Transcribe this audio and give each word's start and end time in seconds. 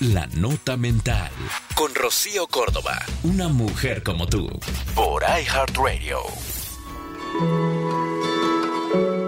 La 0.00 0.26
Nota 0.28 0.78
Mental. 0.78 1.30
Con 1.74 1.94
Rocío 1.94 2.46
Córdoba. 2.46 2.98
Una 3.22 3.48
mujer 3.48 4.02
como 4.02 4.26
tú. 4.26 4.48
Por 4.94 5.22
iHeartRadio. 5.22 6.20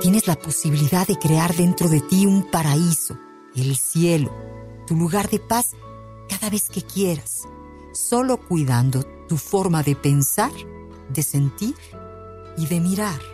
Tienes 0.00 0.26
la 0.26 0.36
posibilidad 0.36 1.06
de 1.06 1.18
crear 1.18 1.54
dentro 1.54 1.90
de 1.90 2.00
ti 2.00 2.24
un 2.24 2.50
paraíso, 2.50 3.18
el 3.54 3.76
cielo, 3.76 4.34
tu 4.86 4.96
lugar 4.96 5.28
de 5.28 5.38
paz 5.38 5.72
cada 6.30 6.48
vez 6.48 6.70
que 6.70 6.80
quieras, 6.80 7.42
solo 7.92 8.38
cuidando 8.38 9.02
tu 9.28 9.36
forma 9.36 9.82
de 9.82 9.96
pensar, 9.96 10.52
de 11.10 11.22
sentir 11.22 11.74
y 12.56 12.64
de 12.64 12.80
mirar. 12.80 13.33